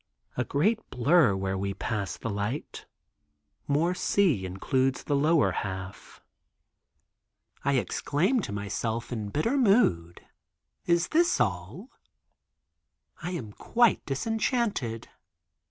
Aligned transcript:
A 0.35 0.43
great 0.43 0.79
blur 0.89 1.35
where 1.35 1.55
we 1.59 1.75
passed 1.75 2.21
the 2.21 2.29
light, 2.31 2.87
more 3.67 3.93
sea 3.93 4.47
includes 4.47 5.03
the 5.03 5.15
lower 5.15 5.51
half. 5.51 6.19
I 7.63 7.73
exclaim 7.73 8.39
to 8.39 8.51
myself 8.51 9.11
in 9.11 9.29
bitter 9.29 9.57
mood, 9.59 10.21
is 10.87 11.09
this 11.09 11.39
all! 11.39 11.91
I 13.21 13.29
am 13.33 13.53
quite 13.53 14.03
disenchanted. 14.07 15.07